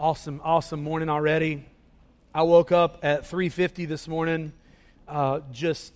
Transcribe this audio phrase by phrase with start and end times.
[0.00, 1.66] Awesome, awesome morning already.
[2.32, 4.52] I woke up at 3:50 this morning.
[5.08, 5.92] Uh, just,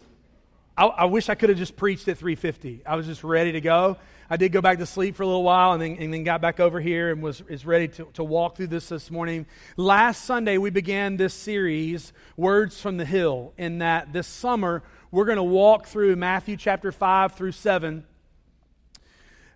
[0.77, 2.81] I, I, wish I could have just preached at 3:50.
[2.85, 3.97] I was just ready to go.
[4.29, 6.41] I did go back to sleep for a little while, and then, and then got
[6.41, 9.47] back over here and was is ready to, to walk through this this morning.
[9.77, 13.53] Last Sunday we began this series, Words from the Hill.
[13.57, 14.83] In that this summer
[15.13, 18.05] we're going to walk through Matthew chapter five through seven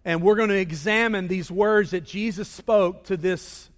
[0.05, 3.71] and we're going to examine these words that Jesus spoke to this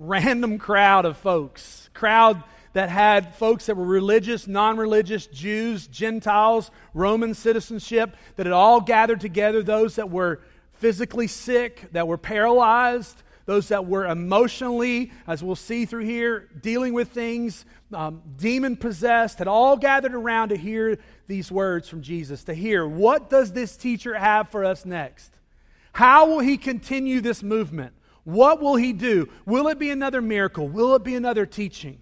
[0.00, 1.90] random crowd of folks.
[1.94, 8.52] Crowd that had folks that were religious, non religious, Jews, Gentiles, Roman citizenship, that had
[8.52, 10.40] all gathered together, those that were
[10.72, 16.94] physically sick, that were paralyzed, those that were emotionally, as we'll see through here, dealing
[16.94, 22.44] with things, um, demon possessed, had all gathered around to hear these words from Jesus,
[22.44, 25.32] to hear what does this teacher have for us next?
[25.92, 27.92] How will he continue this movement?
[28.24, 29.28] What will he do?
[29.46, 30.68] Will it be another miracle?
[30.68, 32.00] Will it be another teaching?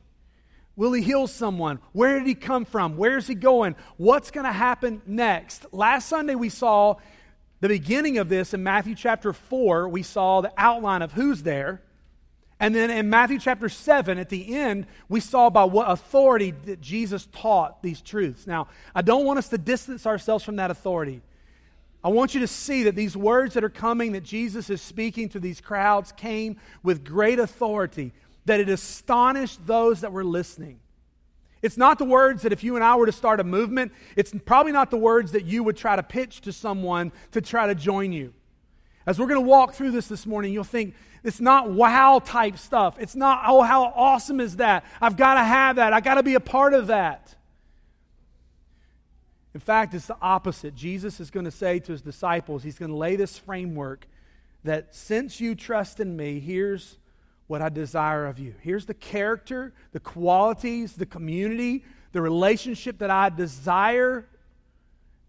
[0.76, 1.80] Will he heal someone?
[1.92, 2.96] Where did he come from?
[2.96, 3.74] Where is he going?
[3.96, 5.66] What's going to happen next?
[5.72, 6.96] Last Sunday we saw
[7.60, 9.88] the beginning of this in Matthew chapter 4.
[9.88, 11.82] We saw the outline of who's there.
[12.60, 16.80] And then in Matthew chapter 7, at the end, we saw by what authority that
[16.80, 18.46] Jesus taught these truths.
[18.46, 21.22] Now, I don't want us to distance ourselves from that authority.
[22.02, 25.28] I want you to see that these words that are coming, that Jesus is speaking
[25.30, 28.12] to these crowds, came with great authority,
[28.44, 30.78] that it astonished those that were listening.
[31.60, 34.32] It's not the words that if you and I were to start a movement, it's
[34.46, 37.74] probably not the words that you would try to pitch to someone to try to
[37.74, 38.32] join you.
[39.04, 42.58] As we're going to walk through this this morning, you'll think it's not wow type
[42.58, 42.96] stuff.
[43.00, 44.84] It's not, oh, how awesome is that?
[45.00, 45.92] I've got to have that.
[45.92, 47.34] I've got to be a part of that.
[49.58, 50.76] In fact, it's the opposite.
[50.76, 54.06] Jesus is going to say to his disciples, he's going to lay this framework
[54.62, 56.96] that since you trust in me, here's
[57.48, 58.54] what I desire of you.
[58.60, 64.28] Here's the character, the qualities, the community, the relationship that I desire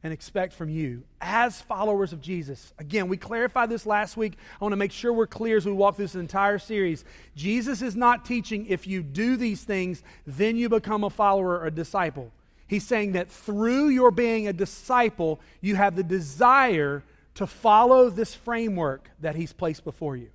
[0.03, 2.71] and expect from you as followers of Jesus.
[2.77, 4.37] Again, we clarified this last week.
[4.61, 7.03] I want to make sure we're clear as we walk through this entire series.
[7.35, 11.65] Jesus is not teaching if you do these things, then you become a follower or
[11.65, 12.31] a disciple.
[12.69, 17.03] He's saying that through your being a disciple, you have the desire
[17.33, 20.29] to follow this framework that He's placed before you.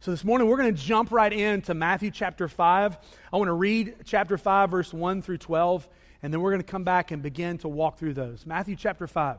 [0.00, 2.98] So this morning, we're going to jump right into Matthew chapter 5.
[3.32, 5.88] I want to read chapter 5, verse 1 through 12,
[6.22, 8.44] and then we're going to come back and begin to walk through those.
[8.44, 9.38] Matthew chapter 5,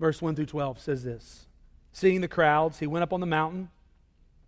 [0.00, 1.46] verse 1 through 12 says this
[1.92, 3.70] Seeing the crowds, he went up on the mountain,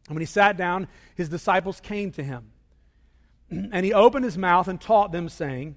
[0.08, 2.50] and when he sat down, his disciples came to him.
[3.70, 5.76] And he opened his mouth and taught them, saying,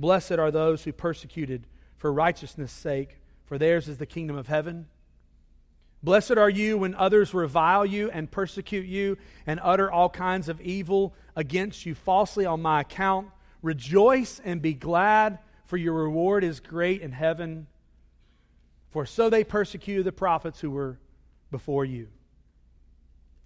[0.00, 1.66] Blessed are those who persecuted
[1.96, 4.86] for righteousness' sake, for theirs is the kingdom of heaven.
[6.02, 9.16] Blessed are you when others revile you and persecute you
[9.46, 13.28] and utter all kinds of evil against you falsely on my account.
[13.62, 17.66] Rejoice and be glad, for your reward is great in heaven.
[18.90, 20.98] For so they persecuted the prophets who were
[21.50, 22.08] before you.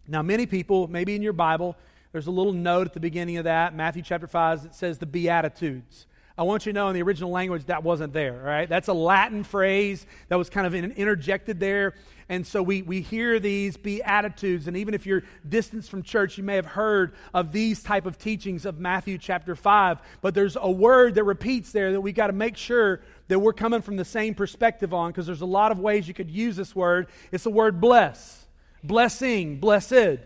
[0.09, 1.77] Now, many people, maybe in your Bible,
[2.11, 5.07] there's a little note at the beginning of that, Matthew chapter 5, that says the
[5.07, 6.08] Beatitudes.
[6.39, 8.69] I want you to know in the original language that wasn't there, right?
[8.69, 11.95] That's a Latin phrase that was kind of interjected there.
[12.29, 16.45] And so we, we hear these beatitudes, and even if you're distanced from church, you
[16.45, 19.99] may have heard of these type of teachings of Matthew chapter 5.
[20.21, 23.53] But there's a word that repeats there that we got to make sure that we're
[23.53, 26.55] coming from the same perspective on, because there's a lot of ways you could use
[26.55, 27.09] this word.
[27.33, 28.47] It's the word bless,
[28.85, 30.21] blessing, blessed.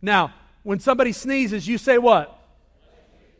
[0.00, 2.38] Now, when somebody sneezes, you say what?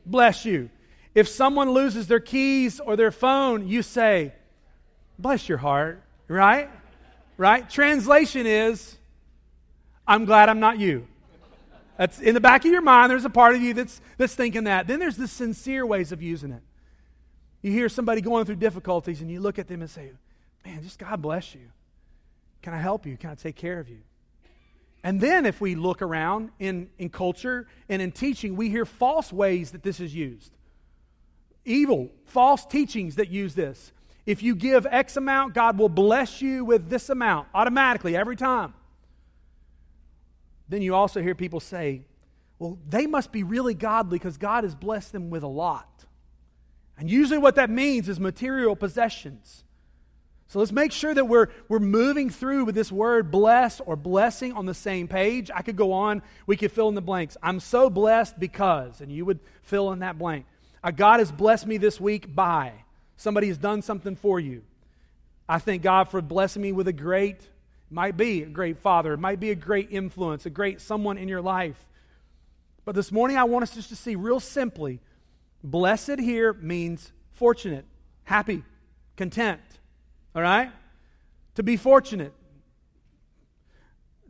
[0.04, 0.70] Bless you.
[1.18, 4.34] If someone loses their keys or their phone, you say,
[5.18, 6.70] Bless your heart, right?
[7.36, 7.68] Right?
[7.68, 8.96] Translation is,
[10.06, 11.08] I'm glad I'm not you.
[11.96, 14.62] That's in the back of your mind, there's a part of you that's, that's thinking
[14.64, 14.86] that.
[14.86, 16.62] Then there's the sincere ways of using it.
[17.62, 20.12] You hear somebody going through difficulties and you look at them and say,
[20.64, 21.68] Man, just God bless you.
[22.62, 23.16] Can I help you?
[23.16, 24.02] Can I take care of you?
[25.02, 29.32] And then if we look around in, in culture and in teaching, we hear false
[29.32, 30.52] ways that this is used
[31.68, 33.92] evil, false teachings that use this.
[34.26, 38.74] If you give X amount, God will bless you with this amount automatically every time.
[40.68, 42.02] Then you also hear people say,
[42.58, 46.04] well, they must be really godly because God has blessed them with a lot.
[46.98, 49.62] And usually, what that means is material possessions.
[50.48, 54.54] So let's make sure that we're, we're moving through with this word bless or blessing
[54.54, 55.50] on the same page.
[55.54, 57.36] I could go on, we could fill in the blanks.
[57.42, 60.46] I'm so blessed because, and you would fill in that blank.
[60.82, 62.72] Uh, God has blessed me this week by.
[63.16, 64.62] Somebody has done something for you.
[65.48, 67.48] I thank God for blessing me with a great,
[67.90, 71.28] might be a great father, it might be a great influence, a great someone in
[71.28, 71.86] your life.
[72.84, 75.00] But this morning, I want us just to see real simply
[75.62, 77.84] blessed here means fortunate,
[78.24, 78.62] happy,
[79.16, 79.60] content.
[80.34, 80.70] All right?
[81.56, 82.32] To be fortunate,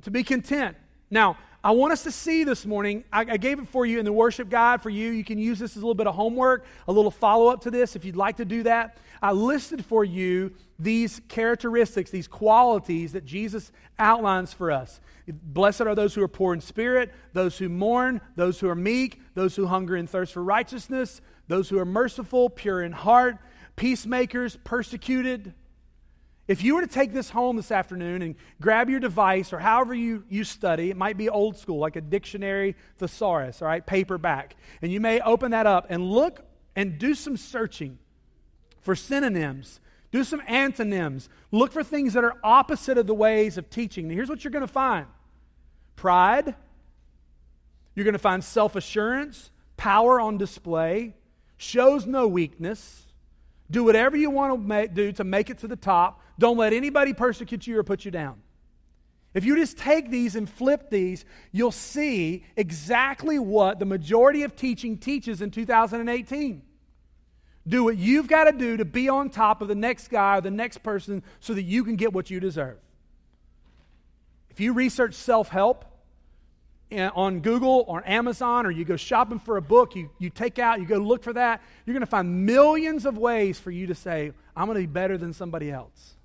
[0.03, 0.77] to be content.
[1.11, 4.05] Now, I want us to see this morning, I, I, gave it for you in
[4.05, 5.11] the worship guide for you.
[5.11, 7.71] You can use this as a little bit of homework, a little follow up to
[7.71, 8.99] this if you'd like to do that.
[9.21, 15.01] I listed for you these characteristics, these qualities that Jesus outlines for us.
[15.27, 19.21] Blessed are those who are poor in spirit, those who mourn, those who are meek,
[19.35, 23.37] those who hunger and thirst for righteousness, those who are merciful, pure in heart,
[23.75, 25.55] peacemakers, persecuted,
[26.49, 29.95] if you were to take this home this afternoon and grab your device or however
[29.95, 34.57] you, you study, it might be old school, like a dictionary thesaurus, all right, paperback.
[34.81, 36.41] And you may open that up and look
[36.75, 37.99] and do some searching
[38.81, 39.81] for synonyms,
[40.11, 44.09] do some antonyms, look for things that are opposite of the ways of teaching.
[44.09, 45.07] Now, here's what you're going to find
[45.97, 46.55] pride,
[47.95, 51.15] you're going to find self assurance, power on display,
[51.59, 53.05] shows no weakness.
[53.71, 56.23] Do whatever you want to do to make it to the top.
[56.39, 58.41] Don't let anybody persecute you or put you down.
[59.35, 64.57] If you just take these and flip these, you'll see exactly what the majority of
[64.57, 66.63] teaching teaches in 2018.
[67.67, 70.41] Do what you've got to do to be on top of the next guy or
[70.41, 72.79] the next person so that you can get what you deserve.
[74.49, 75.85] If you research self help,
[76.91, 80.59] eh, on Google or Amazon or you go shopping for a book, you, you take
[80.59, 83.87] out, you go look for that, you're going to find millions of ways for you
[83.89, 86.17] to say, I'm going to be better than somebody else.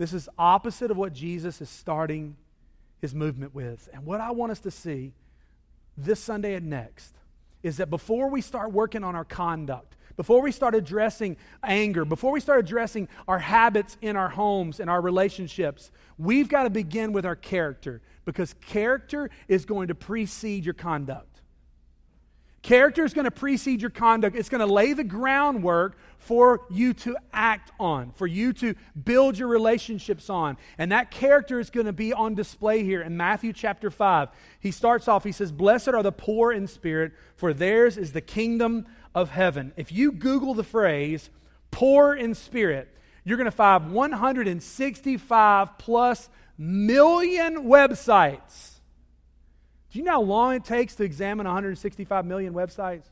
[0.00, 2.34] This is opposite of what Jesus is starting
[3.02, 3.86] his movement with.
[3.92, 5.12] And what I want us to see
[5.94, 7.14] this Sunday and next
[7.62, 12.32] is that before we start working on our conduct, before we start addressing anger, before
[12.32, 17.12] we start addressing our habits in our homes and our relationships, we've got to begin
[17.12, 21.29] with our character because character is going to precede your conduct.
[22.62, 24.36] Character is going to precede your conduct.
[24.36, 29.38] It's going to lay the groundwork for you to act on, for you to build
[29.38, 30.58] your relationships on.
[30.76, 34.28] And that character is going to be on display here in Matthew chapter 5.
[34.60, 38.20] He starts off, he says, Blessed are the poor in spirit, for theirs is the
[38.20, 39.72] kingdom of heaven.
[39.76, 41.30] If you Google the phrase
[41.70, 46.28] poor in spirit, you're going to find 165 plus
[46.58, 48.69] million websites.
[49.90, 53.04] Do you know how long it takes to examine 165 million websites?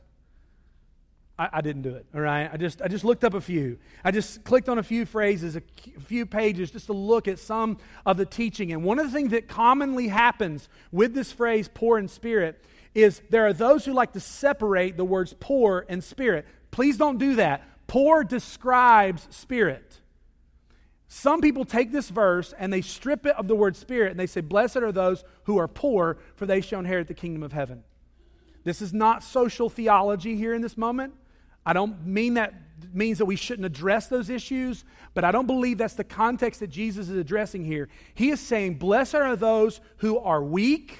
[1.37, 2.49] I, I, didn't do it, all right?
[2.51, 3.79] I just, I just looked up a few.
[4.03, 5.61] I just clicked on a few phrases, a
[5.99, 8.73] few pages, just to look at some of the teaching.
[8.73, 13.21] And one of the things that commonly happens with this phrase, poor in spirit, is
[13.29, 16.45] there are those who like to separate the words poor and spirit.
[16.71, 17.63] Please don't do that.
[17.87, 19.98] Poor describes spirit.
[21.11, 24.27] Some people take this verse and they strip it of the word spirit and they
[24.27, 27.83] say, Blessed are those who are poor, for they shall inherit the kingdom of heaven.
[28.63, 31.15] This is not social theology here in this moment.
[31.65, 32.53] I don't mean that
[32.93, 34.85] means that we shouldn't address those issues,
[35.15, 37.89] but I don't believe that's the context that Jesus is addressing here.
[38.13, 40.95] He is saying, Blessed are those who are weak,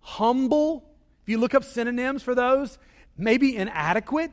[0.00, 0.90] humble.
[1.22, 2.78] If you look up synonyms for those,
[3.16, 4.32] maybe inadequate,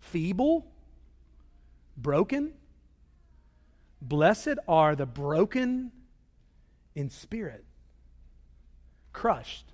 [0.00, 0.66] feeble,
[1.96, 2.54] broken.
[4.02, 5.92] Blessed are the broken
[6.96, 7.64] in spirit,
[9.12, 9.66] crushed.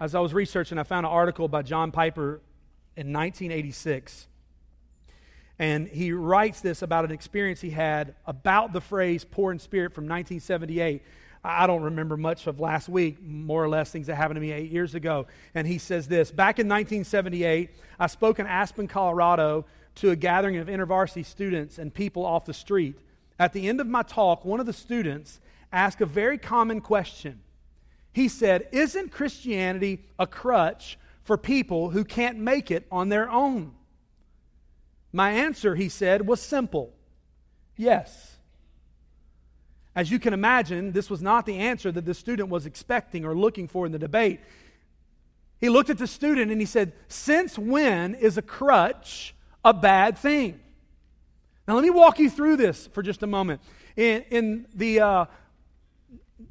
[0.00, 2.40] As I was researching, I found an article by John Piper
[2.96, 4.26] in 1986.
[5.58, 9.92] And he writes this about an experience he had about the phrase poor in spirit
[9.92, 11.02] from 1978.
[11.44, 14.52] I don't remember much of last week, more or less things that happened to me
[14.52, 15.26] eight years ago.
[15.54, 20.56] And he says this Back in 1978, I spoke in Aspen, Colorado to a gathering
[20.56, 22.96] of InterVarsity students and people off the street.
[23.38, 25.40] At the end of my talk, one of the students
[25.72, 27.40] asked a very common question.
[28.12, 33.72] He said, Isn't Christianity a crutch for people who can't make it on their own?
[35.12, 36.92] My answer, he said, was simple
[37.76, 38.36] yes.
[39.94, 43.34] As you can imagine, this was not the answer that the student was expecting or
[43.34, 44.40] looking for in the debate.
[45.60, 50.18] He looked at the student and he said, Since when is a crutch a bad
[50.18, 50.60] thing.
[51.66, 53.60] Now, let me walk you through this for just a moment.
[53.96, 55.24] In, in the uh,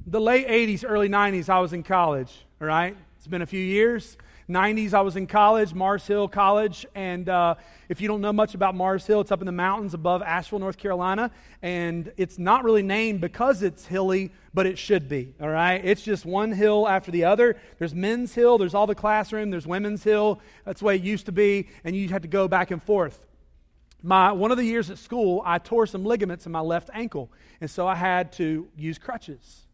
[0.06, 2.96] the late 80s, early 90s, I was in college, all right?
[3.18, 4.18] It's been a few years.
[4.50, 6.86] 90s, I was in college, Mars Hill College.
[6.96, 7.56] And uh,
[7.88, 10.60] if you don't know much about Mars Hill, it's up in the mountains above Asheville,
[10.60, 11.32] North Carolina.
[11.62, 15.80] And it's not really named because it's hilly, but it should be, all right?
[15.86, 17.58] It's just one hill after the other.
[17.78, 20.42] There's men's hill, there's all the classroom, there's women's hill.
[20.66, 21.70] That's the way it used to be.
[21.84, 23.28] And you had to go back and forth.
[24.02, 27.32] My, one of the years at school, I tore some ligaments in my left ankle.
[27.62, 29.68] And so I had to use crutches.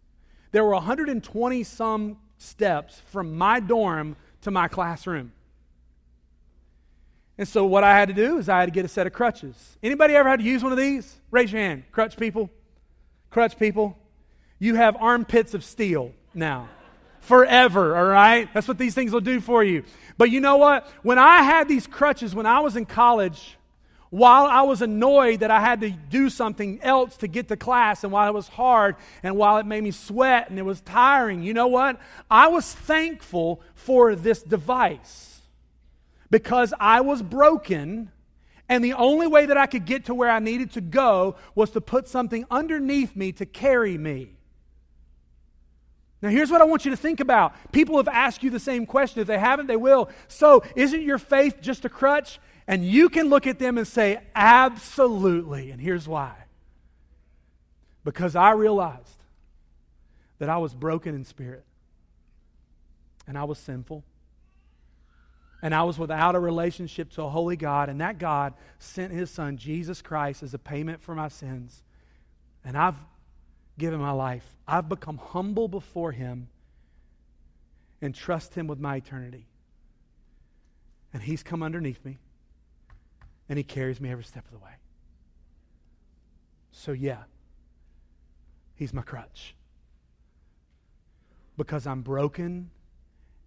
[0.51, 4.15] There were 120 some steps from my dorm
[4.45, 5.31] to my classroom.
[7.35, 9.13] And so what I had to do is I had to get a set of
[9.13, 9.77] crutches.
[9.81, 11.19] Anybody ever had to use one of these?
[11.31, 11.83] Raise your hand.
[11.91, 12.51] Crutch people.
[13.31, 13.97] Crutch people.
[14.59, 16.69] You have armpits of steel now.
[17.21, 18.47] Forever, all right?
[18.53, 19.83] That's what these things will do for you.
[20.15, 20.87] But you know what?
[21.01, 23.57] When I had these crutches when I was in college,
[24.09, 28.03] while I was annoyed that I had to do something else to get to class,
[28.03, 31.43] and while it was hard, and while it made me sweat and it was tiring,
[31.43, 31.99] you know what?
[32.29, 35.41] I was thankful for this device
[36.29, 38.11] because I was broken,
[38.69, 41.71] and the only way that I could get to where I needed to go was
[41.71, 44.35] to put something underneath me to carry me.
[46.21, 47.53] Now, here's what I want you to think about.
[47.71, 49.21] People have asked you the same question.
[49.21, 50.09] If they haven't, they will.
[50.27, 52.39] So, isn't your faith just a crutch?
[52.67, 55.71] And you can look at them and say, absolutely.
[55.71, 56.33] And here's why.
[58.03, 59.21] Because I realized
[60.39, 61.63] that I was broken in spirit,
[63.27, 64.03] and I was sinful,
[65.61, 69.31] and I was without a relationship to a holy God, and that God sent his
[69.31, 71.83] son, Jesus Christ, as a payment for my sins.
[72.63, 72.97] And I've
[73.77, 74.45] given my life.
[74.67, 76.49] I've become humble before him
[78.01, 79.47] and trust him with my eternity.
[81.13, 82.17] And he's come underneath me
[83.49, 84.71] and He carries me every step of the way.
[86.71, 87.23] So, yeah,
[88.75, 89.55] He's my crutch.
[91.57, 92.69] Because I'm broken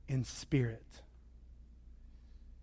[0.08, 0.82] in spirit.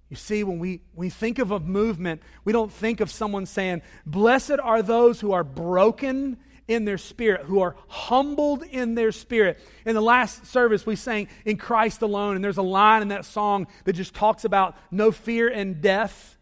[0.09, 3.81] You see, when we, we think of a movement, we don't think of someone saying,
[4.05, 6.37] Blessed are those who are broken
[6.67, 9.59] in their spirit, who are humbled in their spirit.
[9.85, 13.25] In the last service, we sang In Christ Alone, and there's a line in that
[13.25, 16.34] song that just talks about no fear and death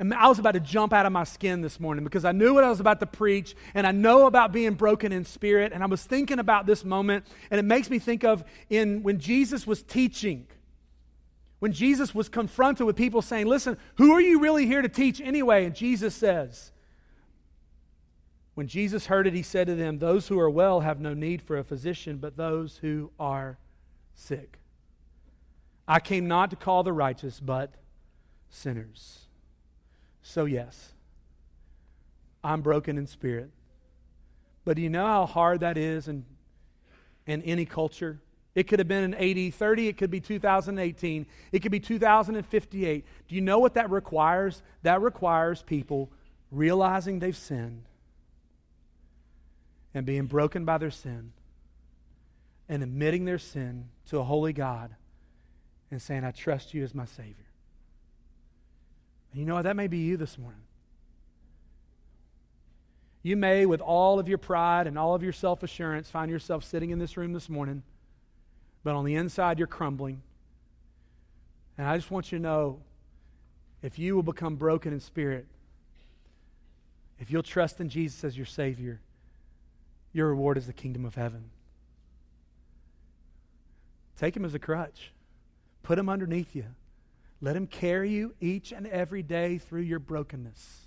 [0.00, 2.54] and I was about to jump out of my skin this morning because I knew
[2.54, 5.74] what I was about to preach and I know about being broken in spirit.
[5.74, 9.20] And I was thinking about this moment, and it makes me think of in when
[9.20, 10.46] Jesus was teaching.
[11.58, 15.20] When Jesus was confronted with people saying, Listen, who are you really here to teach
[15.20, 15.66] anyway?
[15.66, 16.72] And Jesus says,
[18.54, 21.42] When Jesus heard it, he said to them, Those who are well have no need
[21.42, 23.58] for a physician, but those who are
[24.14, 24.60] sick.
[25.86, 27.74] I came not to call the righteous, but
[28.48, 29.26] sinners.
[30.22, 30.92] So, yes,
[32.42, 33.50] I'm broken in spirit.
[34.64, 36.24] But do you know how hard that is in,
[37.26, 38.20] in any culture?
[38.54, 43.06] It could have been in AD 30, it could be 2018, it could be 2058.
[43.28, 44.62] Do you know what that requires?
[44.82, 46.10] That requires people
[46.50, 47.84] realizing they've sinned
[49.94, 51.32] and being broken by their sin
[52.68, 54.94] and admitting their sin to a holy God
[55.90, 57.49] and saying, I trust you as my Savior.
[59.32, 59.62] And you know what?
[59.62, 60.60] That may be you this morning.
[63.22, 66.64] You may, with all of your pride and all of your self assurance, find yourself
[66.64, 67.82] sitting in this room this morning,
[68.82, 70.22] but on the inside you're crumbling.
[71.76, 72.80] And I just want you to know
[73.82, 75.46] if you will become broken in spirit,
[77.18, 79.00] if you'll trust in Jesus as your Savior,
[80.12, 81.50] your reward is the kingdom of heaven.
[84.18, 85.12] Take him as a crutch,
[85.82, 86.64] put him underneath you.
[87.40, 90.86] Let Him carry you each and every day through your brokenness.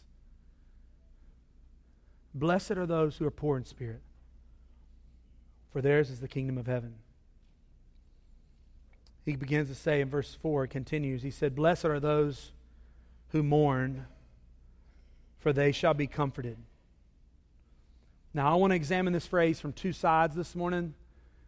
[2.36, 4.02] Blessed are those who are poor in spirit,
[5.72, 6.96] for theirs is the kingdom of heaven.
[9.26, 12.52] He begins to say in verse 4, continues, he said, Blessed are those
[13.30, 14.06] who mourn,
[15.40, 16.58] for they shall be comforted.
[18.34, 20.96] Now, I want to examine this phrase from two sides this morning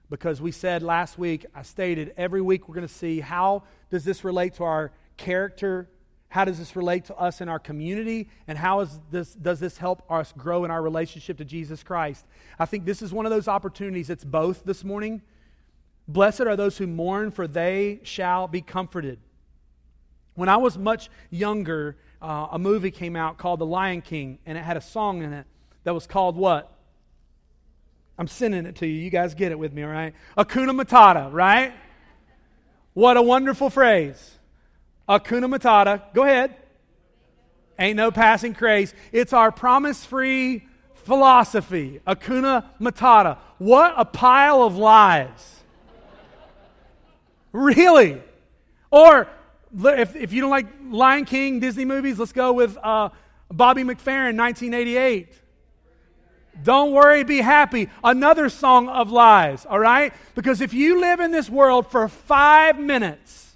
[0.10, 4.04] because we said last week, I stated every week we're going to see how does
[4.04, 5.90] this relate to our character?
[6.30, 8.30] How does this relate to us in our community?
[8.48, 12.26] And how is this, does this help us grow in our relationship to Jesus Christ?
[12.60, 14.10] I think this is one of those opportunities.
[14.10, 15.22] It's both this morning.
[16.08, 19.20] Blessed are those who mourn, for they shall be comforted.
[20.36, 24.58] When I was much younger, uh, a movie came out called The Lion King, and
[24.58, 25.48] it had a song in it
[25.84, 26.75] that was called what?
[28.18, 28.94] I'm sending it to you.
[28.94, 30.14] You guys get it with me, all right?
[30.38, 31.74] Hakuna Matata, right?
[32.94, 34.32] What a wonderful phrase.
[35.08, 36.02] Hakuna Matata.
[36.14, 36.56] Go ahead.
[37.78, 38.94] Ain't no passing craze.
[39.12, 43.38] It's our promise free philosophy, Hakuna Matata.
[43.58, 45.64] What a pile of lies.
[47.52, 48.22] really?
[48.92, 49.28] Or
[49.74, 53.10] if, if you don't like Lion King, Disney movies, let's go with uh,
[53.52, 55.34] Bobby McFerrin, 1988.
[56.64, 57.90] Don't worry, be happy.
[58.04, 60.14] Another song of lies, all right?
[60.36, 63.56] Because if you live in this world for five minutes,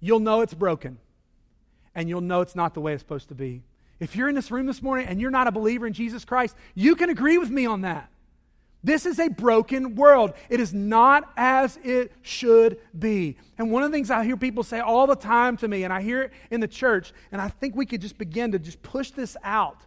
[0.00, 0.98] you'll know it's broken
[1.94, 3.62] and you'll know it's not the way it's supposed to be.
[4.00, 6.56] If you're in this room this morning and you're not a believer in Jesus Christ,
[6.74, 8.08] you can agree with me on that.
[8.84, 10.32] This is a broken world.
[10.50, 13.36] It is not as it should be.
[13.56, 15.92] And one of the things I hear people say all the time to me, and
[15.92, 18.82] I hear it in the church, and I think we could just begin to just
[18.82, 19.78] push this out,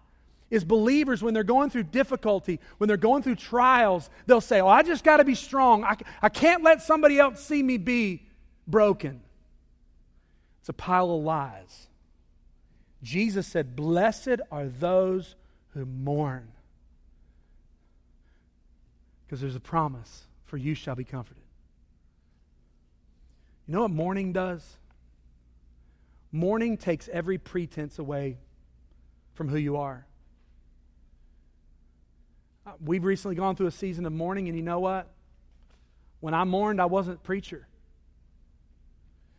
[0.50, 4.68] is believers, when they're going through difficulty, when they're going through trials, they'll say, Oh,
[4.68, 5.84] I just got to be strong.
[5.84, 8.28] I, I can't let somebody else see me be
[8.68, 9.22] broken.
[10.60, 11.88] It's a pile of lies.
[13.04, 15.36] Jesus said, Blessed are those
[15.70, 16.48] who mourn.
[19.25, 21.44] Because there's a promise for you shall be comforted.
[23.68, 24.78] You know what mourning does?
[26.32, 28.38] Mourning takes every pretense away
[29.34, 30.06] from who you are.
[32.84, 35.08] We've recently gone through a season of mourning, and you know what?
[36.20, 37.68] When I mourned, I wasn't a preacher.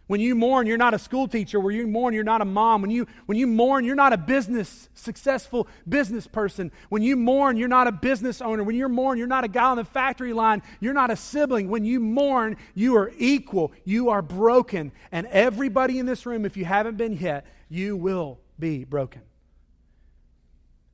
[0.07, 1.59] When you mourn, you're not a school teacher.
[1.59, 2.81] When you mourn, you're not a mom.
[2.81, 6.71] When you, when you mourn, you're not a business, successful business person.
[6.91, 8.63] When you mourn, you're not a business owner.
[8.63, 10.63] When you mourn, you're not a guy on the factory line.
[10.79, 11.69] You're not a sibling.
[11.69, 13.73] When you mourn, you are equal.
[13.85, 14.93] You are broken.
[15.11, 19.23] And everybody in this room, if you haven't been yet, you will be broken.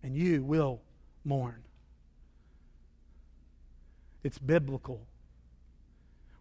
[0.03, 0.81] And you will
[1.23, 1.63] mourn.
[4.23, 5.07] It's biblical.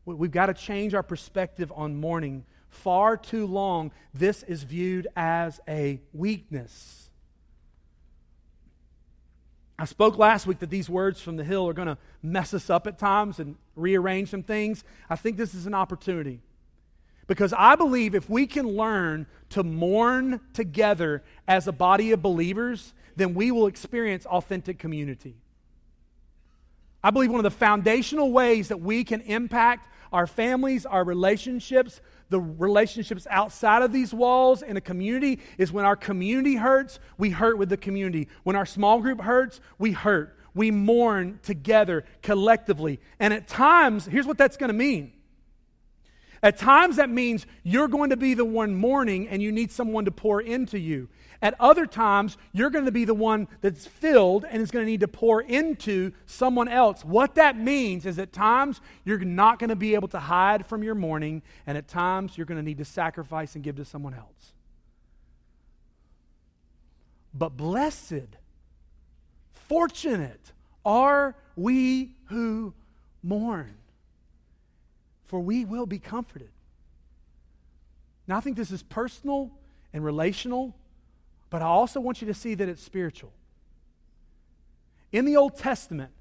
[0.05, 5.59] We've got to change our perspective on mourning far too long, this is viewed as
[5.67, 7.09] a weakness.
[9.77, 12.69] I spoke last week that these words from the hill are going to mess us
[12.69, 14.83] up at times and rearrange some things.
[15.09, 16.39] I think this is an opportunity.
[17.27, 22.93] Because I believe if we can learn to mourn together as a body of believers,
[23.15, 25.35] then we will experience authentic community.
[27.03, 32.01] I believe one of the foundational ways that we can impact our families, our relationships,
[32.29, 37.29] the relationships outside of these walls in a community is when our community hurts, we
[37.29, 38.27] hurt with the community.
[38.43, 40.37] When our small group hurts, we hurt.
[40.53, 42.99] We mourn together collectively.
[43.19, 45.13] And at times, here's what that's going to mean.
[46.43, 50.05] At times, that means you're going to be the one mourning and you need someone
[50.05, 51.07] to pour into you.
[51.41, 54.91] At other times, you're going to be the one that's filled and is going to
[54.91, 57.03] need to pour into someone else.
[57.03, 60.83] What that means is at times, you're not going to be able to hide from
[60.83, 64.13] your mourning, and at times, you're going to need to sacrifice and give to someone
[64.13, 64.53] else.
[67.33, 68.37] But blessed,
[69.67, 70.51] fortunate
[70.85, 72.73] are we who
[73.23, 73.73] mourn,
[75.25, 76.49] for we will be comforted.
[78.27, 79.51] Now, I think this is personal
[79.91, 80.75] and relational
[81.51, 83.31] but I also want you to see that it's spiritual.
[85.11, 86.11] In the Old Testament,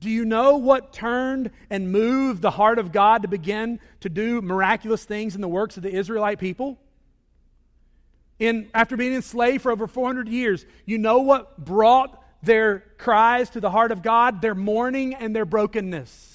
[0.00, 4.40] do you know what turned and moved the heart of God to begin to do
[4.40, 6.78] miraculous things in the works of the Israelite people?
[8.38, 13.60] In, after being enslaved for over 400 years, you know what brought their cries to
[13.60, 14.42] the heart of God?
[14.42, 16.31] Their mourning and their brokenness.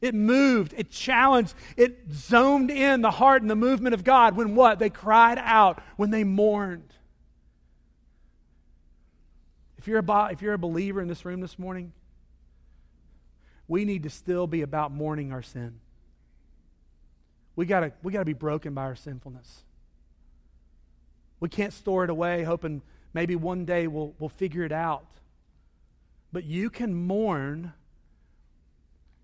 [0.00, 4.54] It moved, it challenged, it zoomed in the heart and the movement of God when
[4.54, 4.78] what?
[4.78, 6.94] They cried out, when they mourned.
[9.76, 11.92] If you're a, if you're a believer in this room this morning,
[13.68, 15.80] we need to still be about mourning our sin.
[17.56, 19.64] We gotta, we gotta be broken by our sinfulness.
[21.40, 22.82] We can't store it away, hoping
[23.12, 25.06] maybe one day we'll, we'll figure it out.
[26.32, 27.72] But you can mourn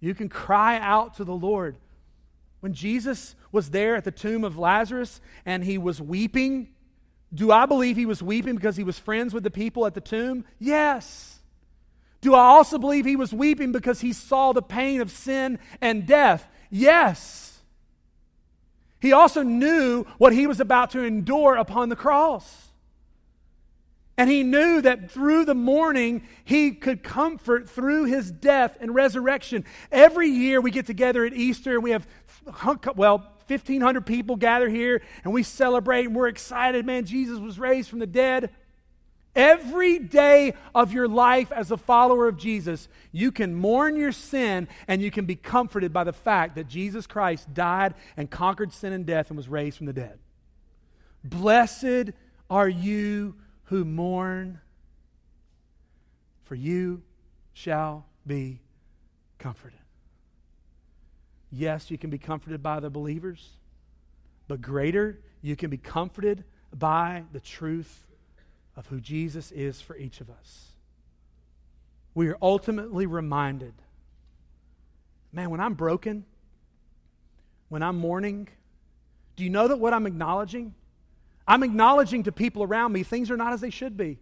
[0.06, 1.76] you can cry out to the Lord.
[2.60, 6.68] When Jesus was there at the tomb of Lazarus and he was weeping,
[7.32, 10.00] do I believe he was weeping because he was friends with the people at the
[10.00, 10.44] tomb?
[10.58, 11.40] Yes.
[12.20, 16.06] Do I also believe he was weeping because he saw the pain of sin and
[16.06, 16.48] death?
[16.70, 17.60] Yes.
[19.00, 22.68] He also knew what he was about to endure upon the cross.
[24.18, 29.64] And he knew that through the mourning, he could comfort through his death and resurrection.
[29.92, 32.06] Every year we get together at Easter and we have,
[32.94, 36.86] well, 1,500 people gather here and we celebrate and we're excited.
[36.86, 38.50] Man, Jesus was raised from the dead.
[39.34, 44.66] Every day of your life as a follower of Jesus, you can mourn your sin
[44.88, 48.94] and you can be comforted by the fact that Jesus Christ died and conquered sin
[48.94, 50.18] and death and was raised from the dead.
[51.22, 52.12] Blessed
[52.48, 53.34] are you
[53.66, 54.60] who mourn,
[56.44, 57.02] for you
[57.52, 58.60] shall be
[59.38, 59.78] comforted.
[61.50, 63.48] Yes, you can be comforted by the believers,
[64.48, 66.44] but greater, you can be comforted
[66.76, 68.06] by the truth
[68.76, 70.72] of who Jesus is for each of us.
[72.14, 73.74] We are ultimately reminded
[75.32, 76.24] man, when I'm broken,
[77.68, 78.48] when I'm mourning,
[79.36, 80.74] do you know that what I'm acknowledging?
[81.46, 84.18] I'm acknowledging to people around me things are not as they should be.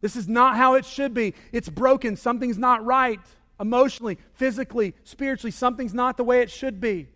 [0.00, 1.34] This is not how it should be.
[1.52, 2.16] It's broken.
[2.16, 3.20] Something's not right.
[3.60, 7.08] Emotionally, physically, spiritually, something's not the way it should be.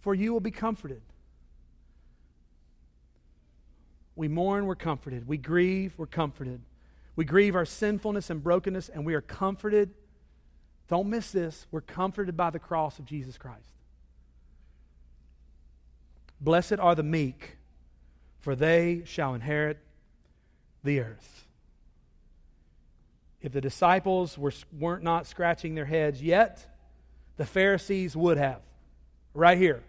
[0.00, 1.02] For you will be comforted.
[4.16, 5.28] We mourn, we're comforted.
[5.28, 6.60] We grieve, we're comforted.
[7.14, 9.90] We grieve our sinfulness and brokenness, and we are comforted.
[10.88, 11.66] Don't miss this.
[11.70, 13.74] We're comforted by the cross of Jesus Christ.
[16.42, 17.56] Blessed are the meek,
[18.40, 19.78] for they shall inherit
[20.82, 21.46] the earth.
[23.40, 26.66] If the disciples were, weren't not scratching their heads yet,
[27.36, 28.60] the Pharisees would have.
[29.34, 29.84] Right here.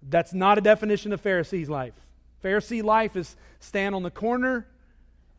[0.00, 1.94] That's not a definition of Pharisees' life.
[2.42, 4.66] Pharisee life is stand on the corner,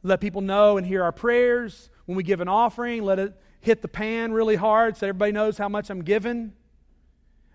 [0.04, 1.90] let people know and hear our prayers.
[2.06, 5.58] When we give an offering, let it hit the pan really hard so everybody knows
[5.58, 6.54] how much I'm giving.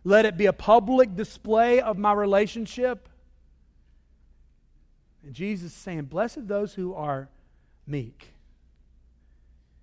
[0.06, 3.08] Let it be a public display of my relationship.
[5.24, 7.28] And Jesus is saying, Blessed those who are
[7.88, 8.28] meek.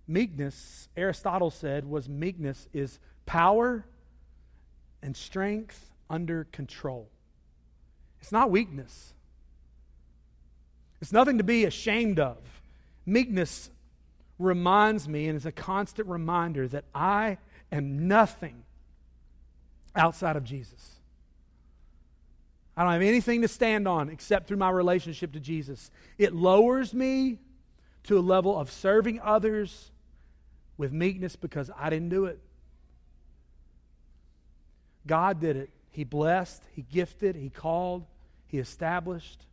[0.07, 3.83] Meekness, Aristotle said, was meekness is power
[5.01, 7.09] and strength under control.
[8.21, 9.13] It's not weakness.
[11.01, 12.37] It's nothing to be ashamed of.
[13.05, 13.69] Meekness
[14.39, 17.39] reminds me and is a constant reminder that I
[17.73, 18.63] am nothing
[19.95, 20.95] outside of Jesus.
[22.75, 25.91] I don't have anything to stand on except through my relationship to Jesus.
[26.17, 27.39] It lowers me
[28.03, 29.91] to a level of serving others
[30.77, 32.39] with meekness because I didn't do it.
[35.05, 35.69] God did it.
[35.91, 38.05] He blessed, He gifted, He called,
[38.47, 39.45] He established.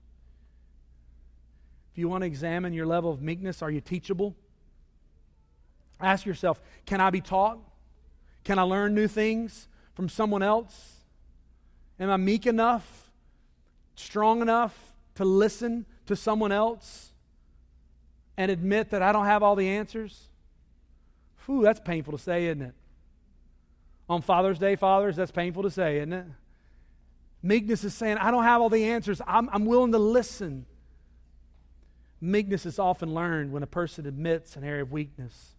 [1.93, 4.35] If you want to examine your level of meekness, are you teachable?
[6.01, 7.59] Ask yourself can I be taught?
[8.45, 9.69] Can I learn new things
[10.01, 10.95] from someone else?
[11.99, 13.11] Am I meek enough,
[13.97, 14.75] strong enough
[15.17, 17.13] to listen to someone else
[18.39, 20.29] and admit that I don't have all the answers?
[21.45, 22.75] Whew, that's painful to say, isn't it?
[24.09, 26.25] On Father's Day, fathers, that's painful to say, isn't it?
[27.43, 29.21] Meekness is saying, I don't have all the answers.
[29.27, 30.65] I'm, I'm willing to listen.
[32.23, 35.57] Meekness is often learned when a person admits an area of weakness,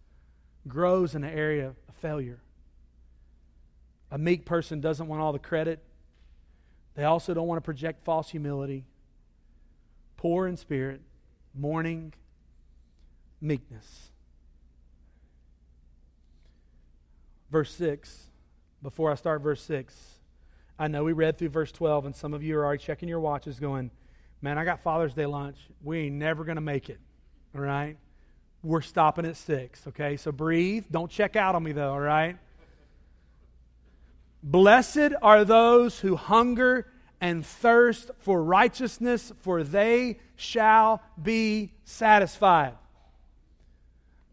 [0.67, 2.39] grows in an area of failure.
[4.11, 5.79] A meek person doesn't want all the credit.
[6.95, 8.83] They also don't want to project false humility.
[10.17, 11.01] Poor in spirit,
[11.55, 12.13] mourning,
[13.39, 14.11] meekness.
[17.51, 18.27] verse 6,
[18.81, 19.95] before I start verse 6,
[20.79, 23.19] I know we read through verse 12, and some of you are already checking your
[23.19, 23.91] watches going,
[24.43, 25.57] Man, I got Father's Day lunch.
[25.83, 26.99] We ain't never going to make it.
[27.53, 27.95] All right?
[28.63, 30.17] We're stopping at 6, okay?
[30.17, 30.85] So breathe.
[30.89, 32.37] Don't check out on me, though, all right?
[34.43, 36.87] Blessed are those who hunger
[37.19, 42.73] and thirst for righteousness, for they shall be satisfied.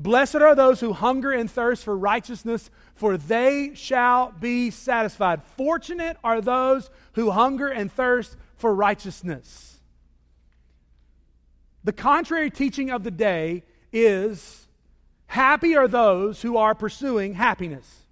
[0.01, 5.42] Blessed are those who hunger and thirst for righteousness, for they shall be satisfied.
[5.57, 9.81] Fortunate are those who hunger and thirst for righteousness.
[11.85, 14.68] The contrary teaching of the day is
[15.27, 18.05] happy are those who are pursuing happiness.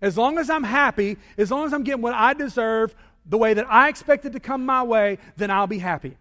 [0.00, 3.54] As long as I'm happy, as long as I'm getting what I deserve, the way
[3.54, 6.16] that I expect it to come my way, then I'll be happy.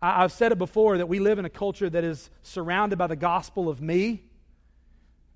[0.00, 3.16] I've said it before that we live in a culture that is surrounded by the
[3.16, 4.22] gospel of me.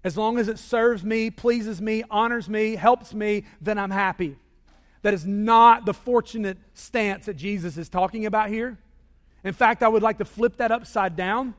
[0.04, 4.36] As long as it serves me, pleases me, honors me, helps me, then I'm happy.
[5.02, 8.78] That is not the fortunate stance that Jesus is talking about here.
[9.42, 11.54] In fact, I would like to flip that upside down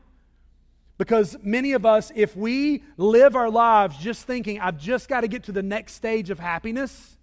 [1.04, 5.28] because many of us, if we live our lives just thinking, I've just got to
[5.28, 7.18] get to the next stage of happiness,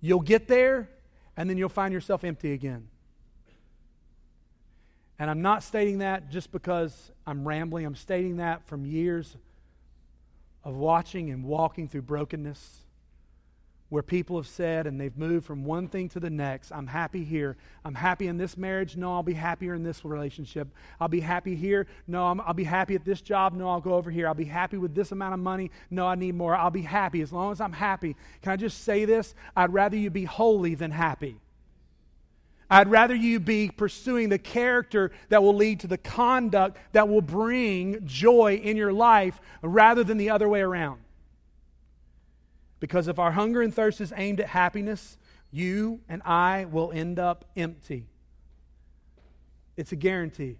[0.00, 0.88] you'll get there
[1.36, 2.88] and then you'll find yourself empty again.
[5.18, 7.84] And I'm not stating that just because I'm rambling.
[7.84, 9.36] I'm stating that from years
[10.64, 12.86] of watching and walking through brokenness
[13.90, 16.70] where people have said and they've moved from one thing to the next.
[16.72, 17.56] I'm happy here.
[17.84, 18.96] I'm happy in this marriage.
[18.96, 20.68] No, I'll be happier in this relationship.
[21.00, 21.86] I'll be happy here.
[22.06, 23.54] No, i will be happy at this job.
[23.54, 24.28] No, I'll go over here.
[24.28, 25.70] I'll be happy with this amount of money.
[25.90, 26.54] No, I need more.
[26.54, 28.14] I'll be happy as long as I'm happy.
[28.42, 29.34] Can I just say this?
[29.56, 31.40] I'd rather you be holy than happy.
[32.70, 37.22] I'd rather you be pursuing the character that will lead to the conduct that will
[37.22, 41.00] bring joy in your life rather than the other way around.
[42.80, 45.18] Because if our hunger and thirst is aimed at happiness,
[45.50, 48.06] you and I will end up empty.
[49.76, 50.58] It's a guarantee.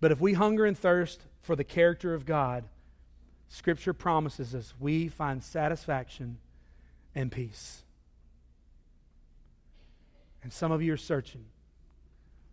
[0.00, 2.64] But if we hunger and thirst for the character of God,
[3.48, 6.38] Scripture promises us we find satisfaction
[7.14, 7.82] and peace.
[10.42, 11.44] And some of you are searching.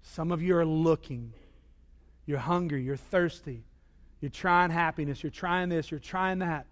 [0.02, 1.34] Some of you are looking.
[2.26, 2.84] You're hungry.
[2.84, 3.64] You're thirsty.
[4.20, 5.22] You're trying happiness.
[5.22, 5.92] You're trying this.
[5.92, 6.66] You're trying that.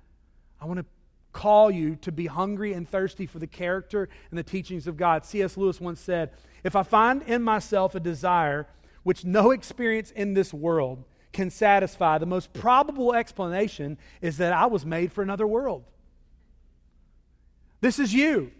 [0.61, 0.85] I want to
[1.33, 5.25] call you to be hungry and thirsty for the character and the teachings of God.
[5.25, 5.57] C.S.
[5.57, 6.31] Lewis once said
[6.63, 8.67] If I find in myself a desire
[9.03, 14.67] which no experience in this world can satisfy, the most probable explanation is that I
[14.67, 15.83] was made for another world.
[17.79, 18.51] This is you.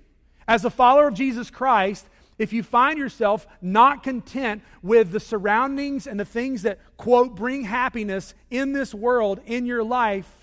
[0.48, 2.08] As a follower of Jesus Christ,
[2.40, 7.66] if you find yourself not content with the surroundings and the things that, quote, bring
[7.66, 10.41] happiness in this world, in your life,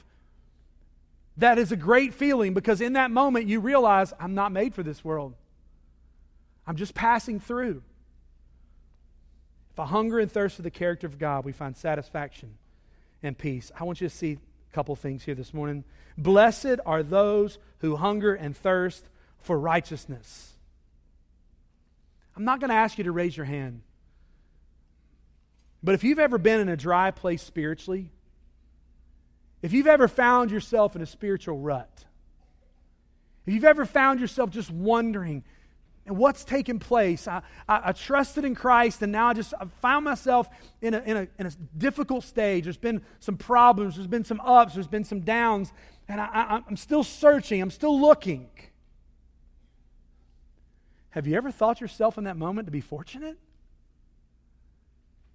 [1.38, 4.82] that is a great feeling because in that moment you realize, I'm not made for
[4.82, 5.34] this world.
[6.66, 7.82] I'm just passing through.
[9.72, 12.58] If I hunger and thirst for the character of God, we find satisfaction
[13.22, 13.70] and peace.
[13.78, 15.84] I want you to see a couple things here this morning.
[16.16, 20.54] Blessed are those who hunger and thirst for righteousness.
[22.36, 23.82] I'm not going to ask you to raise your hand.
[25.82, 28.10] But if you've ever been in a dry place spiritually,
[29.62, 32.04] if you've ever found yourself in a spiritual rut,
[33.46, 35.42] if you've ever found yourself just wondering,
[36.06, 37.26] what's taken place?
[37.26, 40.48] I, I, I, trusted in Christ, and now I just I found myself
[40.80, 42.64] in a, in, a, in a difficult stage.
[42.64, 45.72] There's been some problems, there's been some ups, there's been some downs,
[46.08, 48.48] and I, I'm still searching, I'm still looking.
[51.10, 53.38] Have you ever thought yourself in that moment to be fortunate?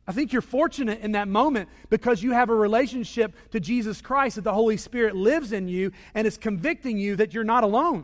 [0.06, 4.36] I think you're fortunate in that moment because you have a relationship to Jesus Christ,
[4.36, 8.04] that the Holy Spirit lives in you and is convicting you that you're not alone,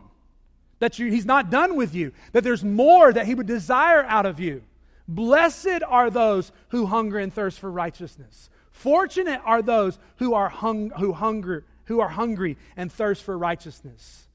[0.78, 4.24] that you, He's not done with you, that there's more that He would desire out
[4.24, 4.62] of you.
[5.06, 8.48] Blessed are those who hunger and thirst for righteousness.
[8.70, 14.28] Fortunate are those who are hung, who hunger, who are hungry and thirst for righteousness.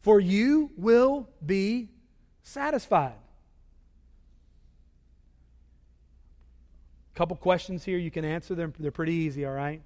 [0.00, 1.88] For you will be
[2.42, 3.14] satisfied.
[7.14, 8.72] Couple questions here you can answer them.
[8.78, 9.82] They're pretty easy, all right?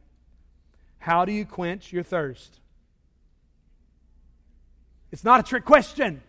[0.99, 2.61] How do you quench your thirst?
[5.11, 6.23] It's not a trick question.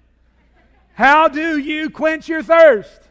[0.94, 3.02] How do you quench your thirst?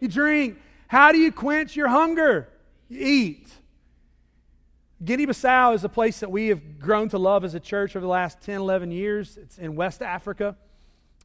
[0.00, 0.58] You drink.
[0.86, 2.48] How do you quench your hunger?
[2.88, 3.48] You eat.
[5.04, 8.04] Guinea Bissau is a place that we have grown to love as a church over
[8.04, 9.36] the last 10, 11 years.
[9.36, 10.56] It's in West Africa.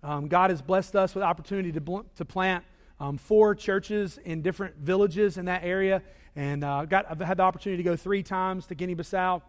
[0.04, 2.64] Um, God has blessed us with opportunity to, bl- to plant
[3.04, 6.02] um, four churches in different villages in that area.
[6.38, 9.42] And uh, got, I've had the opportunity to go three times to Guinea Bissau.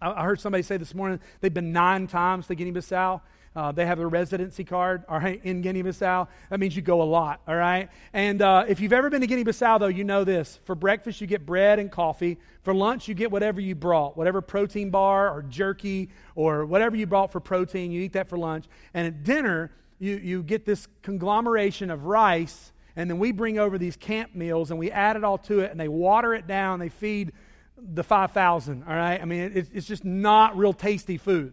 [0.00, 3.22] I, I heard somebody say this morning they've been nine times to Guinea Bissau.
[3.54, 6.28] Uh, they have a residency card, all right, in Guinea Bissau.
[6.50, 7.88] That means you go a lot, all right?
[8.12, 10.60] And uh, if you've ever been to Guinea Bissau, though, you know this.
[10.64, 12.36] For breakfast, you get bread and coffee.
[12.64, 17.06] For lunch, you get whatever you brought, whatever protein bar or jerky or whatever you
[17.06, 17.90] brought for protein.
[17.90, 18.66] You eat that for lunch.
[18.92, 23.78] And at dinner, you, you get this conglomeration of rice, and then we bring over
[23.78, 26.78] these camp meals and we add it all to it, and they water it down.
[26.78, 27.32] They feed
[27.76, 29.20] the 5,000, all right?
[29.20, 31.52] I mean, it, it's just not real tasty food.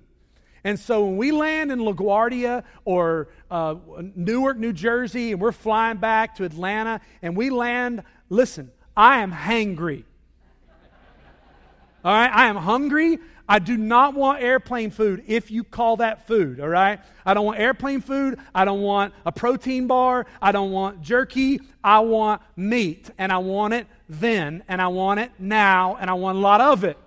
[0.63, 3.75] And so when we land in LaGuardia or uh,
[4.15, 9.31] Newark, New Jersey, and we're flying back to Atlanta, and we land, listen, I am
[9.31, 10.05] hangry.
[12.05, 13.19] All right, I am hungry.
[13.47, 16.99] I do not want airplane food if you call that food, all right?
[17.25, 18.39] I don't want airplane food.
[18.55, 20.25] I don't want a protein bar.
[20.41, 21.59] I don't want jerky.
[21.83, 26.13] I want meat, and I want it then, and I want it now, and I
[26.13, 26.97] want a lot of it.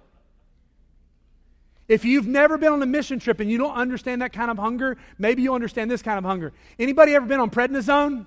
[1.89, 4.59] If you've never been on a mission trip and you don't understand that kind of
[4.59, 6.53] hunger, maybe you understand this kind of hunger.
[6.79, 8.27] Anybody ever been on prednisone?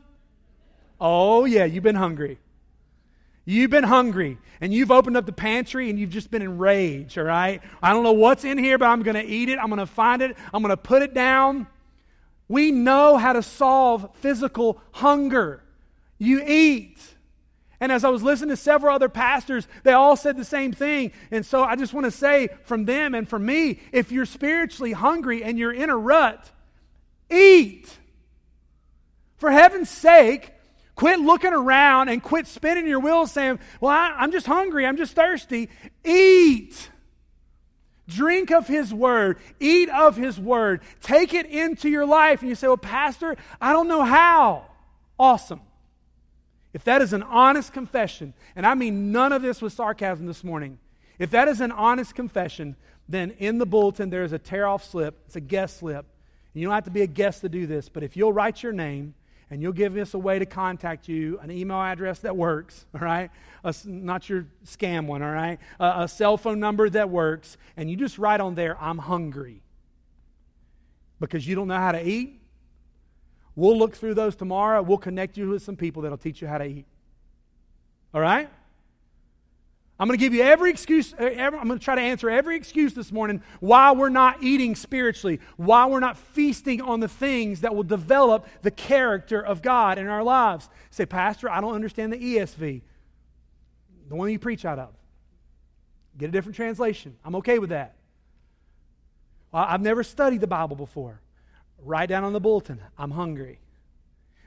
[0.99, 2.39] Oh, yeah, you've been hungry.
[3.49, 7.23] You've been hungry and you've opened up the pantry and you've just been enraged, all
[7.23, 7.63] right?
[7.81, 9.57] I don't know what's in here, but I'm going to eat it.
[9.57, 10.37] I'm going to find it.
[10.53, 11.65] I'm going to put it down.
[12.47, 15.63] We know how to solve physical hunger.
[16.19, 16.99] You eat.
[17.79, 21.11] And as I was listening to several other pastors, they all said the same thing.
[21.31, 24.91] And so I just want to say from them and from me if you're spiritually
[24.91, 26.51] hungry and you're in a rut,
[27.31, 27.97] eat.
[29.37, 30.53] For heaven's sake,
[30.99, 34.97] quit looking around and quit spinning your wheels saying, Well, I, am just hungry, I'm
[34.97, 35.69] just thirsty.
[36.03, 36.89] Eat.
[38.05, 39.37] Drink of His Word.
[39.61, 40.81] Eat of His Word.
[41.01, 42.41] Take it into your life.
[42.41, 44.65] And you say, Well, Pastor, I don't know how.
[45.17, 45.61] Awesome.
[46.73, 50.43] If that is an honest confession, and I mean none of this with sarcasm this
[50.43, 50.79] morning,
[51.17, 52.75] if that is an honest confession,
[53.07, 55.17] then in the bulletin there is a tear off slip.
[55.27, 56.05] It's a guest slip.
[56.53, 58.73] You don't have to be a guest to do this, but if you'll write your
[58.73, 59.13] name
[59.51, 63.01] and you'll give us a way to contact you, an email address that works, all
[63.01, 63.31] right?
[63.63, 65.59] A, not your scam one, all right?
[65.79, 69.61] A, a cell phone number that works, and you just write on there, I'm hungry.
[71.19, 72.39] Because you don't know how to eat,
[73.59, 74.81] We'll look through those tomorrow.
[74.81, 76.85] We'll connect you with some people that'll teach you how to eat.
[78.13, 78.49] All right?
[79.99, 81.13] I'm going to give you every excuse.
[81.13, 84.41] Uh, every, I'm going to try to answer every excuse this morning why we're not
[84.41, 89.61] eating spiritually, why we're not feasting on the things that will develop the character of
[89.61, 90.69] God in our lives.
[90.89, 92.81] Say, Pastor, I don't understand the ESV,
[94.07, 94.89] the one you preach out of.
[96.17, 97.17] Get a different translation.
[97.25, 97.95] I'm okay with that.
[99.51, 101.21] I've never studied the Bible before.
[101.81, 103.59] Write down on the bulletin, I'm hungry.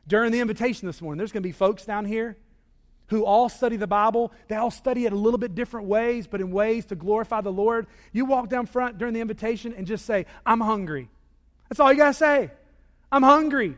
[0.06, 2.36] During the invitation this morning, there's going to be folks down here
[3.12, 4.32] who all study the Bible.
[4.48, 7.52] They all study it a little bit different ways, but in ways to glorify the
[7.52, 7.86] Lord.
[8.12, 11.08] You walk down front during the invitation and just say, I'm hungry.
[11.68, 12.50] That's all you got to say.
[13.10, 13.76] I'm hungry.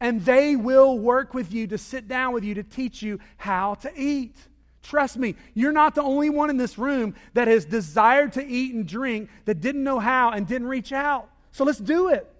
[0.00, 3.74] And they will work with you to sit down with you to teach you how
[3.74, 4.36] to eat.
[4.82, 8.74] Trust me, you're not the only one in this room that has desired to eat
[8.74, 11.28] and drink that didn't know how and didn't reach out.
[11.50, 12.30] So let's do it.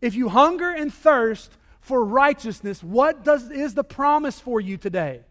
[0.00, 1.52] If you hunger and thirst
[1.88, 5.22] for righteousness, what does, is the promise for you today?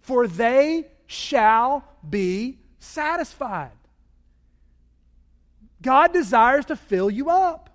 [0.00, 3.70] For they shall be satisfied.
[5.80, 7.70] God desires to fill you up.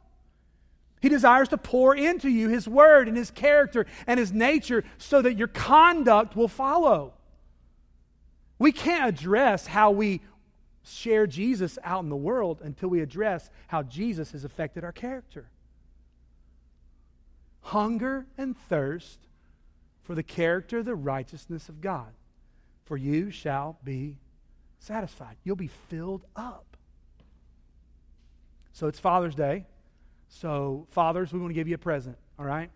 [1.02, 5.21] He desires to pour into you His word and His character and His nature so
[5.21, 7.13] that your conduct will follow.
[8.60, 10.19] We can't address how we
[10.84, 15.50] share Jesus out in the world until we address how Jesus has affected our character
[17.71, 19.17] hunger and thirst
[20.03, 22.12] for the character, the righteousness of God.
[22.84, 24.17] For you shall be
[24.79, 25.38] satisfied.
[25.45, 26.75] You'll be filled up.
[28.73, 29.65] So it's Father's Day.
[30.27, 32.69] So, fathers, we want to give you a present, all right?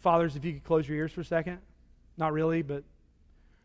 [0.00, 1.58] Fathers, if you could close your ears for a second.
[2.16, 2.84] Not really, but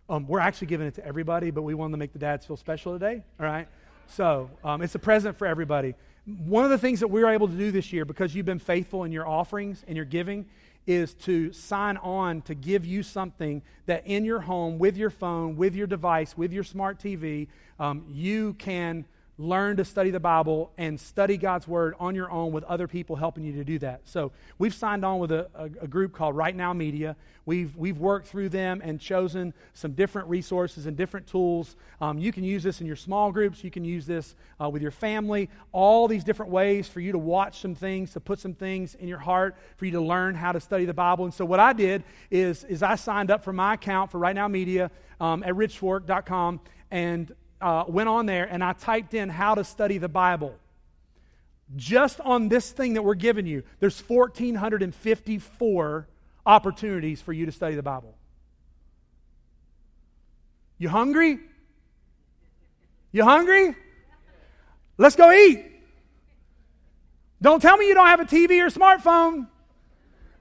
[0.09, 2.57] um, we're actually giving it to everybody, but we wanted to make the dads feel
[2.57, 3.67] special today, all right?
[4.07, 5.93] So um, it's a present for everybody
[6.27, 8.59] one of the things that we are able to do this year, because you've been
[8.59, 10.45] faithful in your offerings and your giving,
[10.85, 15.55] is to sign on to give you something that in your home, with your phone,
[15.55, 17.47] with your device, with your smart TV,
[17.79, 19.05] um, you can
[19.39, 23.15] learn to study the Bible and study God's Word on your own with other people
[23.15, 24.01] helping you to do that.
[24.05, 27.15] So we've signed on with a, a, a, group called Right Now Media.
[27.45, 31.75] We've, we've worked through them and chosen some different resources and different tools.
[32.01, 33.63] Um, you can use this in your small groups.
[33.63, 35.49] You can use this uh, with your family.
[35.71, 39.07] All these different ways for you to watch some things, to put some things in
[39.07, 41.25] your heart, for you to learn how to study the Bible.
[41.25, 44.35] And so what I did is, is I signed up for my account for Right
[44.35, 44.89] Now Media
[45.21, 49.97] um, at richfork.com and uh, went on there and I typed in how to study
[49.97, 50.55] the Bible.
[51.75, 56.07] Just on this thing that we're giving you, there's 1,454
[56.45, 58.15] opportunities for you to study the Bible.
[60.77, 61.39] You hungry?
[63.11, 63.75] You hungry?
[64.97, 65.65] Let's go eat.
[67.41, 69.47] Don't tell me you don't have a TV or smartphone.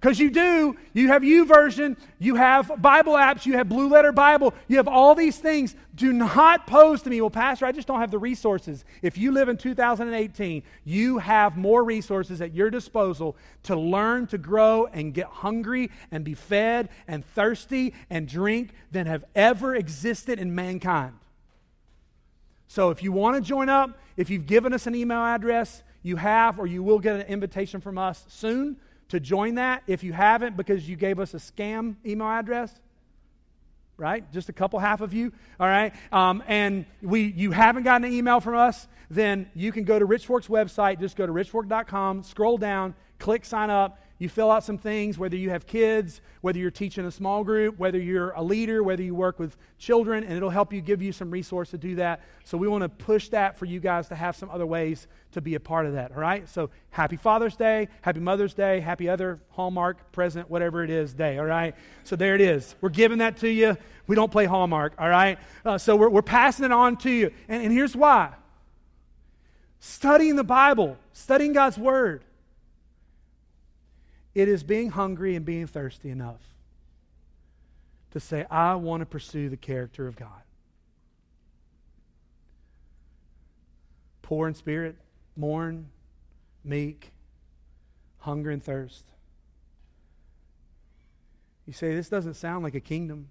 [0.06, 0.76] Because you do.
[0.92, 5.16] You have YouVersion, you have Bible apps, you have Blue Letter Bible, you have all
[5.16, 5.74] these things.
[5.96, 8.84] Do not pose to me, well, Pastor, I just don't have the resources.
[9.02, 14.38] If you live in 2018, you have more resources at your disposal to learn, to
[14.38, 20.38] grow, and get hungry, and be fed, and thirsty, and drink than have ever existed
[20.38, 21.14] in mankind.
[22.68, 26.14] So if you want to join up, if you've given us an email address, you
[26.14, 28.76] have or you will get an invitation from us soon
[29.08, 32.74] to join that if you haven't because you gave us a scam email address
[33.98, 34.30] right?
[34.30, 35.94] Just a couple half of you all right?
[36.12, 40.06] Um, and we you haven't gotten an email from us then you can go to
[40.06, 41.00] richfork's website.
[41.00, 45.36] Just go to richfork.com scroll down click sign up you fill out some things, whether
[45.36, 49.14] you have kids, whether you're teaching a small group, whether you're a leader, whether you
[49.14, 52.22] work with children, and it'll help you give you some resource to do that.
[52.44, 55.42] So we want to push that for you guys to have some other ways to
[55.42, 56.12] be a part of that.
[56.12, 56.48] All right?
[56.48, 61.36] So happy Father's Day, happy Mother's Day, happy other Hallmark, present, whatever it is, day.
[61.36, 61.74] All right?
[62.04, 62.74] So there it is.
[62.80, 63.76] We're giving that to you.
[64.06, 64.94] We don't play Hallmark.
[64.98, 65.38] All right?
[65.62, 67.32] Uh, so we're, we're passing it on to you.
[67.48, 68.32] And, and here's why
[69.78, 72.24] studying the Bible, studying God's Word
[74.36, 76.40] it is being hungry and being thirsty enough
[78.12, 80.42] to say, I want to pursue the character of God.
[84.26, 84.96] poor in spirit,
[85.36, 85.88] mourn,
[86.64, 87.12] meek,
[88.18, 89.04] hunger and thirst.
[91.64, 93.28] You say, this doesn't sound like a kingdom.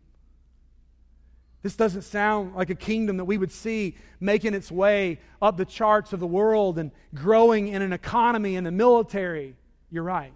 [1.63, 5.65] This doesn't sound like a kingdom that we would see making its way up the
[5.65, 9.55] charts of the world and growing in an economy and a military.
[9.91, 10.31] You're right.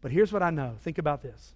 [0.00, 1.54] But here's what I know think about this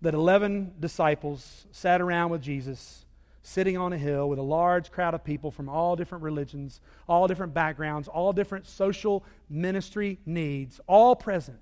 [0.00, 3.04] that 11 disciples sat around with Jesus,
[3.42, 7.26] sitting on a hill with a large crowd of people from all different religions, all
[7.26, 11.58] different backgrounds, all different social ministry needs, all present.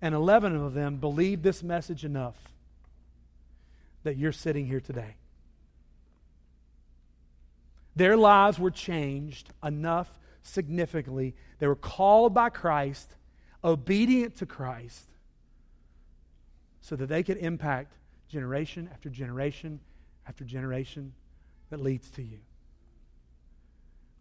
[0.00, 2.36] And 11 of them believed this message enough
[4.02, 5.16] that you're sitting here today.
[7.94, 10.08] Their lives were changed enough
[10.42, 11.34] significantly.
[11.58, 13.14] They were called by Christ,
[13.62, 15.08] obedient to Christ,
[16.80, 17.92] so that they could impact
[18.28, 19.80] generation after generation
[20.26, 21.12] after generation
[21.70, 22.38] that leads to you.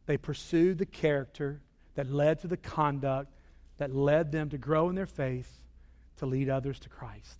[0.05, 1.61] They pursued the character
[1.95, 3.31] that led to the conduct
[3.77, 5.59] that led them to grow in their faith
[6.17, 7.39] to lead others to Christ.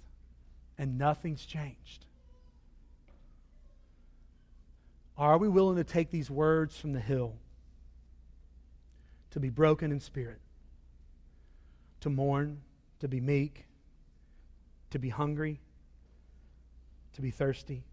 [0.77, 2.05] And nothing's changed.
[5.17, 7.35] Are we willing to take these words from the hill?
[9.31, 10.39] To be broken in spirit,
[12.01, 12.61] to mourn,
[12.99, 13.65] to be meek,
[14.89, 15.59] to be hungry,
[17.13, 17.83] to be thirsty,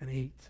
[0.00, 0.48] and eat.